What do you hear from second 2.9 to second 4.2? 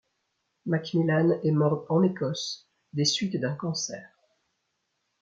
des suites d'un cancer.